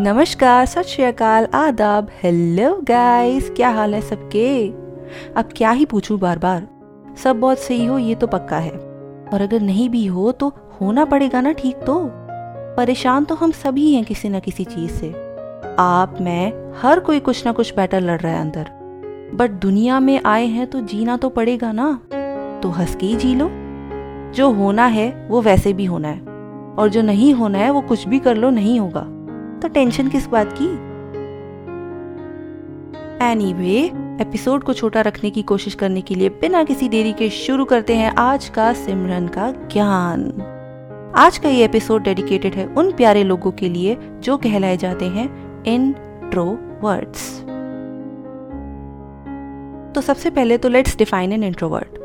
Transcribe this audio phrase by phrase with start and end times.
[0.00, 4.68] नमस्कार, सत श्री अकाल, आदाब। हेलो गाइस क्या हाल है सबके?
[5.36, 6.68] अब क्या ही पूछूँ बार बार
[7.24, 8.70] सब बहुत सही हो, ये तो पक्का है।
[9.32, 12.10] और अगर नहीं भी हो तो होना पड़ेगा ना ठीक तो?
[12.76, 15.08] परेशान तो हम सभी हैं किसी न किसी चीज़ से।
[15.78, 18.66] आप, मैं, हर कोई कुछ ना कुछ बैटल लड़ रहा है अंदर।
[19.34, 22.00] बट दुनिया में आए हैं तो जीना तो पड़ेगा ना?
[22.62, 23.50] तो हंस के ही जी लो।
[24.32, 26.20] जो होना है, वो वैसे भी होना है।
[26.74, 29.06] और जो नहीं होना है, वो कुछ भी कर लो, नहीं होगा।
[29.64, 30.66] तो टेंशन किस बात की?
[33.24, 33.76] एनीवे
[34.24, 37.96] एपिसोड को छोटा रखने की कोशिश करने के लिए बिना किसी देरी के शुरू करते
[37.96, 40.20] हैं आज का सिमरन का ज्ञान।
[41.16, 45.28] आज का ये एपिसोड डेडिकेटेड है उन प्यारे लोगों के लिए जो कहलाए जाते हैं
[45.64, 47.40] इंट्रोवर्ड्स
[49.94, 52.03] तो सबसे पहले तो लेट्स डिफाइन एन इंट्रोवर्ट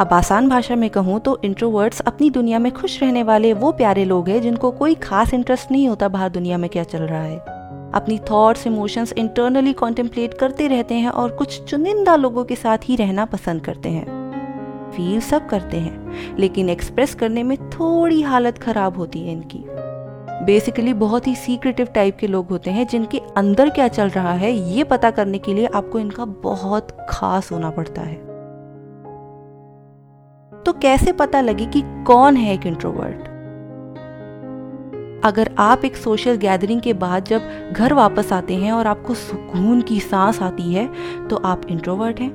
[0.00, 4.04] अब आसान भाषा में कहूँ तो इंट्रोवर्ट्स अपनी दुनिया में खुश रहने वाले वो प्यारे
[4.04, 7.36] लोग हैं जिनको कोई खास इंटरेस्ट नहीं होता बाहर दुनिया में क्या चल रहा है।
[7.94, 12.96] अपनी थॉट्स इमोशंस इंटरनली कॉन्टेम्पलेट करते रहते हैं और कुछ चुनिंदा लोगों के साथ ही
[12.96, 14.04] रहना पसंद करते हैं।
[14.90, 19.64] फील सब करते हैं, लेकिन एक्सप्रेस करने में थोड़ी हालत खराब होती है इनकी।
[20.44, 24.52] बेसिकली बहुत ही सीक्रेटिव टाइप के लोग होते हैं जिनके अंदर क्या चल रहा है
[24.52, 28.25] ये पता करने के लिए आपको इनका बहुत खास होना पड़ता है।
[30.66, 33.18] तो कैसे पता लगे कि कौन है एक इंट्रोवर्ट
[35.24, 39.80] अगर आप एक सोशल गैदरिंग के बाद जब घर वापस आते हैं और आपको सुकून
[39.82, 40.88] की सांस आती है
[41.28, 42.30] तो आप इंट्रोवर्ट हैं।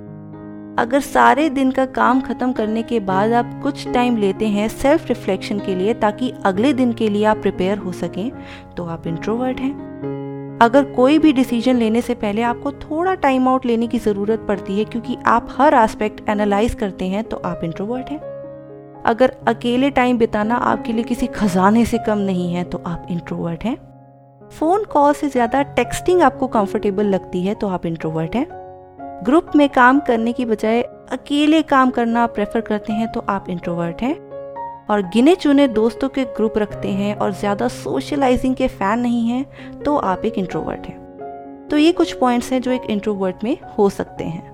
[0.80, 5.08] अगर सारे दिन का काम खत्म करने के बाद आप कुछ टाइम लेते हैं सेल्फ
[5.08, 8.32] रिफ्लेक्शन के लिए, ताकि अगले दिन के लिए आप प्रिपेयर हो सकें
[8.78, 10.31] तो आप इंट्रोवर्ट हैं।
[10.62, 14.78] अगर कोई भी डिसीज़न लेने से पहले आपको थोड़ा टाइम आउट लेने की ज़रूरत पड़ती
[14.78, 18.20] है, क्योंकि आप हर एस्पेक्ट एनालाइज करते हैं तो आप इंट्रोवर्ट हैं।
[19.06, 23.64] अगर अकेले टाइम बिताना आपके लिए किसी खजाने से कम नहीं है तो आप इंट्रोवर्ट
[23.64, 23.76] हैं।
[24.52, 28.48] फ़ोन कॉल से ज़्यादा टेक्सटिंग आपको कंफर्टेबल लगती है तो आप इंट्रोवर्ट हैं।
[29.26, 34.02] ग्रुप में काम करने की बजाय अकेले काम करना प्रेफर करते हैं तो आप इंट्रोवर्ट
[34.02, 34.16] हैं।
[34.92, 39.82] और गिने चुने दोस्तों के ग्रुप रखते हैं और ज़्यादा सोशलाइजिंग के फ़ैन नहीं हैं
[39.84, 43.90] तो आप एक इंट्रोवर्ट हैं। तो ये कुछ पॉइंट्स हैं जो एक इंट्रोवर्ट में हो
[43.90, 44.50] सकते हैं।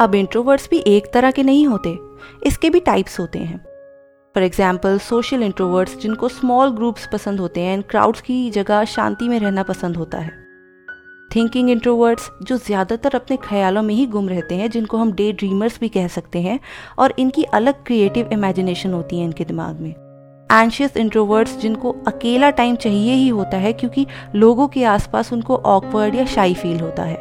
[0.00, 1.96] अब इंट्रोवर्ट्स भी एक तरह के नहीं होते,
[2.46, 3.58] इसके भी टाइप्स होते हैं।
[4.34, 9.28] फॉर एग्ज़ाम्पल सोशल इंट्रोवर्ट्स जिनको स्मॉल ग्रुप्स पसंद होते हैं एंड क्राउड्स की जगह शांति
[9.28, 10.43] में रहना पसंद होता है।
[11.34, 15.78] थिंकिंग इंट्रोवर्ट्स जो ज़्यादातर अपने ख्यालों में ही गुम रहते हैं, जिनको हम डे ड्रीमर्स
[15.80, 16.60] भी कह सकते हैं,
[16.98, 19.94] और इनकी अलग क्रिएटिव इमेजिनेशन होती है इनके दिमाग में।
[20.50, 26.14] एंशियस इंट्रोवर्ट्स जिनको अकेला टाइम चाहिए ही होता है, क्योंकि लोगों के आसपास उनको ऑकवर्ड
[26.14, 27.16] या शाई फील होता है।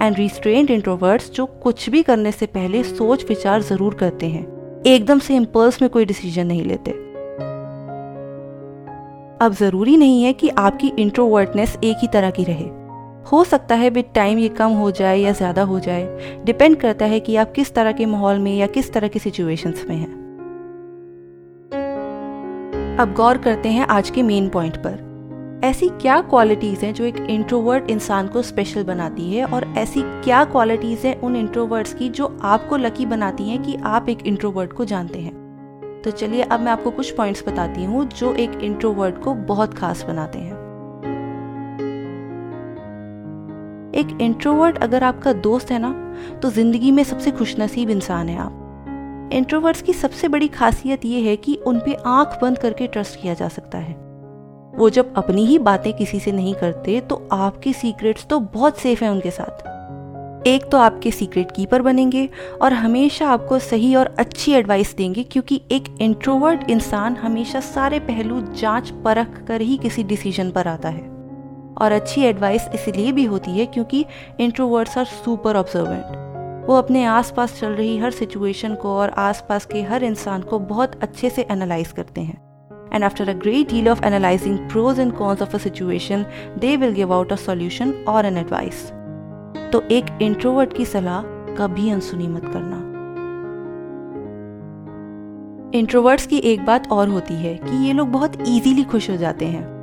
[0.00, 4.46] एंड रिस्ट्रेंड इंट्रोवर्ट्स जो कुछ भी करने से पहले सोच विचार ज़रूर करते हैं,
[4.86, 6.90] एकदम से इम्पल्स में कोई डिसीज़न नहीं लेते।
[9.40, 12.81] अब ज़रूरी नहीं है कि आपकी इंट्रोवर्टनेस एक ही तरह की रहे।
[13.32, 17.04] हो सकता है विद टाइम ये कम हो जाए या ज़्यादा हो जाए। डिपेंड करता
[17.04, 20.20] है कि आप किस तरह के माहौल में या किस तरह की सिचुएशंस में हैं।
[22.98, 27.16] अब गौर करते हैं आज के मेन पॉइंट पर। ऐसी क्या क्वालिटीज़ हैं जो एक
[27.16, 32.38] इंट्रोवर्ट इंसान को स्पेशल बनाती है और ऐसी क्या क्वालिटीज़ हैं उन इंट्रोवर्ट्स की जो
[32.42, 35.34] आपको लकी बनाती हैं कि आप एक इंट्रोवर्ट को जानते हैं?
[36.04, 40.04] तो चलिए अब मैं आपको कुछ पॉइंट्स बताती हूँ जो एक इंट्रोवर्ट को बहुत खास
[40.04, 40.61] बनाते हैं।
[43.94, 45.92] एक इंट्रोवर्ट अगर आपका दोस्त है ना
[46.42, 51.36] तो ज़िंदगी में सबसे खुशनसीब इंसान है आप। इंट्रोवर्ट्स की सबसे बड़ी खासियत ये है
[51.36, 53.94] कि उन पर आँख बंद करके ट्रस्ट किया जा सकता है।
[54.74, 59.04] वो जब अपनी ही बातें किसी से नहीं करते तो आपके सीक्रेट्स तो बहुत सेफ़
[59.04, 59.70] हैं उनके साथ।
[60.46, 62.28] एक तो आपके सीक्रेट कीपर बनेंगे
[62.62, 68.40] और हमेशा आपको सही और अच्छी एडवाइस देंगे, क्योंकि एक इंट्रोवर्ट इंसान हमेशा सारे पहलू
[68.52, 71.11] जाँच परख कर ही किसी डिसीज़न पर आता है।
[71.80, 74.04] और अच्छी एडवाइस इसलिए भी होती है क्योंकि
[74.40, 76.22] इंट्रोवर्ट्स आर सुपर ऑब्जर्वेंट
[76.66, 81.02] वो अपने आसपास चल रही हर सिचुएशन को और आसपास के हर इंसान को बहुत
[81.02, 82.52] अच्छे से एनालाइज करते हैं.
[82.90, 86.24] And after a great deal of analyzing pros and cons of a situation,
[86.60, 88.92] they will give out a solution or an advice.
[89.72, 91.22] तो एक इंट्रोवर्ट की सलाह
[91.54, 92.76] कभी अनसुनी मत करना.
[95.74, 99.44] इंट्रोवर्ट्स की एक बात और होती है कि ये लोग बहुत इजीली खुश हो जाते
[99.46, 99.81] हैं.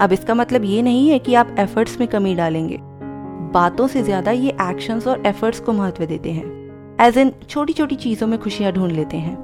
[0.00, 2.78] अब इसका मतलब ये नहीं है कि आप एफर्ट्स में कमी डालेंगे।
[3.52, 6.44] बातों से ज़्यादा ये एक्शंस और एफर्ट्स को महत्व देते हैं।
[7.00, 9.36] एज इन छोटी छोटी चीज़ों में खुशियाँ ढूंढ लेते हैं।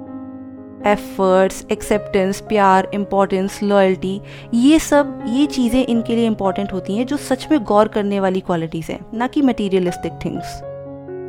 [0.87, 4.20] एफर्ट्स एक्सेप्टेंस प्यार इम्पोर्टेंस लॉयल्टी
[4.55, 8.41] ये सब, ये चीज़ें इनके लिए इंपॉर्टेंट होती हैं जो सच में गौर करने वाली
[8.41, 10.61] क्वालिटीज़ हैं, ना कि मटीरियलिस्टिक थिंग्स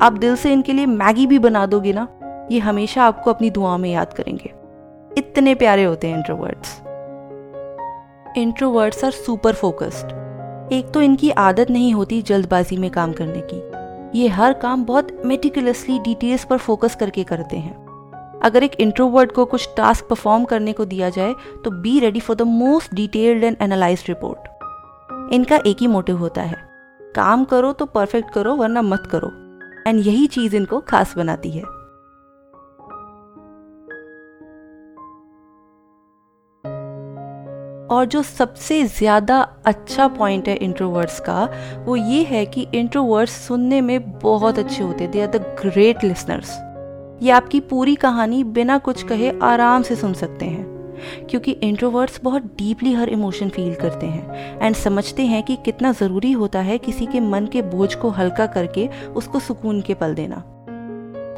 [0.02, 2.08] आप दिल से इनके लिए मैगी भी बना दोगे ना,
[2.52, 4.52] ये हमेशा आपको अपनी दुआ में याद करेंगे।
[5.18, 6.82] इतने प्यारे होते हैं introverts
[8.38, 14.20] introverts are super focused एक तो इनकी आदत नहीं होती जल्दबाजी में काम करने की।
[14.20, 19.46] ये हर काम बहुत मेटिकुलसली डिटेल्स पर फोकस करके करते हैं। अगर एक इंट्रोवर्ट को
[19.46, 21.34] कुछ टास्क परफॉर्म करने को दिया जाए
[21.64, 26.42] तो be ready for the most detailed and analyse report इनका एक ही मोटिव होता
[26.42, 26.58] है।
[27.16, 29.32] काम करो तो परफेक्ट करो, वरना मत करो।
[29.88, 31.64] एंड यही चीज़ इनको खास बनाती है।
[37.92, 41.44] और जो सबसे ज़्यादा अच्छा पॉइंट है इंट्रोवर्ट्स का,
[41.86, 46.58] वो ये है कि इंट्रोवर्ट्स सुनने में बहुत अच्छे होते they are the great listeners
[47.24, 50.70] ये आपकी पूरी कहानी बिना कुछ कहे आराम से सुन सकते हैं।
[51.30, 56.32] क्योंकि इंट्रोवर्ट्स बहुत डीपली हर इमोशन फील करते हैं एंड समझते हैं कि कितना ज़रूरी
[56.32, 60.44] होता है किसी के मन के बोझ को हल्का करके उसको सुकून के पल देना।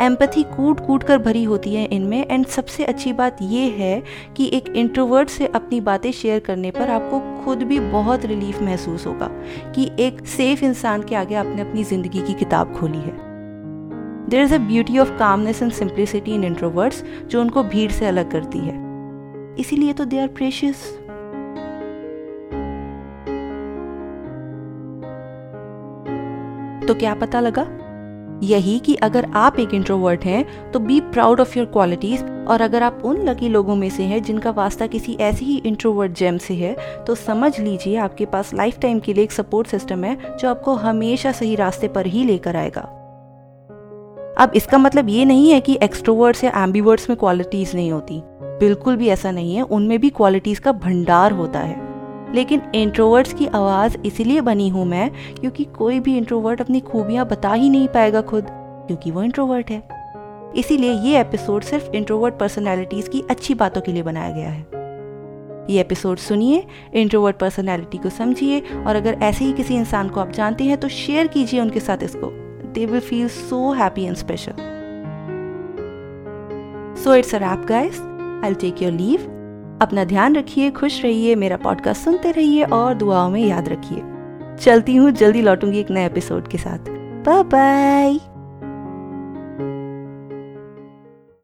[0.02, 4.02] एम्पथी कूट कूट कर भरी होती है इनमें। एंड सबसे अच्छी बात यह है
[4.38, 9.06] कि एक इंट्रोवर्ट से अपनी बातें शेयर करने पर आपको खुद भी बहुत रिलीफ महसूस
[9.08, 9.30] होगा
[9.76, 13.14] कि एक सेफ़ इंसान के आगे आपने अपनी ज़िंदगी की किताब खोली है।
[14.30, 18.32] There is a beauty of calmness and simplicity in introverts जो उनको भीड़ से अलग
[18.32, 18.82] करती है।
[19.60, 20.84] इसीलिए तो दे आर प्रेशियस
[26.88, 27.68] तो क्या पता लगा?
[28.44, 32.84] यही कि अगर आप एक इंट्रोवर्ट हैं तो be proud of your qualities और अगर
[32.84, 36.54] आप उन लकी लोगों में से हैं जिनका वास्ता किसी ऐसी ही इंट्रोवर्ट जेम से
[36.54, 36.76] है
[37.08, 40.74] तो समझ लीजिए आपके पास लाइफ टाइम के लिए एक सपोर्ट सिस्टम है जो आपको
[40.76, 42.82] हमेशा सही रास्ते पर ही लेकर आएगा।
[44.40, 48.22] अब इसका मतलब ये नहीं है कि एक्सट्रोवर्ट्स या एम्बीवर्ट्स में क्वालिटीज नहीं होती।
[48.60, 51.83] बिल्कुल भी ऐसा नहीं है, उनमें भी क्वालिटीज का भंडार होता है।
[52.34, 57.54] लेकिन इंट्रोवर्ट्स की आवाज़ इसलिए बनी हूँ मैं, क्योंकि कोई भी इंट्रोवर्ट अपनी खूबियाँ बता
[57.54, 58.48] ही नहीं पाएगा खुद,
[58.88, 59.82] क्योंकि वो इंट्रोवर्ट है।
[60.56, 64.62] इसीलिए ये एपिसोड सिर्फ़ इंट्रोवर्ट पर्सनैलिटीज़ की अच्छी बातों के लिए बनाया गया है।
[65.70, 66.64] ये एपिसोड सुनिए
[66.94, 70.88] इंट्रोवर्ट पर्सनैलिटी को समझिए, और अगर ऐसे ही किसी इंसान को आप जानते हैं तो
[70.90, 72.30] शेयर कीजिए उनके साथ इसको।
[72.74, 74.54] They will feel so happy and special
[77.04, 78.00] so it's a wrap guys
[78.46, 79.30] I take your leave
[79.84, 84.02] अपना ध्यान रखिए, खुश रहिए, मेरा पॉडकास्ट सुनते रहिए और दुआओं में याद रखिए।
[84.64, 86.80] चलती हूँ, जल्दी लौटूँगी एक नए एपिसोड के साथ।
[87.26, 88.33] Bye bye